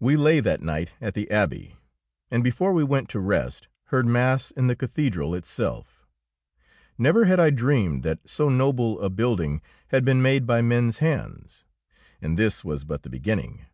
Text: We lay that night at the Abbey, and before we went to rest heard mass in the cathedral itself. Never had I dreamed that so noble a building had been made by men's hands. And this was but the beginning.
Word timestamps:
We 0.00 0.16
lay 0.16 0.40
that 0.40 0.62
night 0.62 0.94
at 1.00 1.14
the 1.14 1.30
Abbey, 1.30 1.76
and 2.28 2.42
before 2.42 2.72
we 2.72 2.82
went 2.82 3.08
to 3.10 3.20
rest 3.20 3.68
heard 3.84 4.04
mass 4.04 4.50
in 4.50 4.66
the 4.66 4.74
cathedral 4.74 5.32
itself. 5.32 6.08
Never 6.98 7.26
had 7.26 7.38
I 7.38 7.50
dreamed 7.50 8.02
that 8.02 8.28
so 8.28 8.48
noble 8.48 8.98
a 9.00 9.08
building 9.08 9.62
had 9.90 10.04
been 10.04 10.20
made 10.20 10.44
by 10.44 10.60
men's 10.60 10.98
hands. 10.98 11.64
And 12.20 12.36
this 12.36 12.64
was 12.64 12.82
but 12.82 13.04
the 13.04 13.10
beginning. 13.10 13.66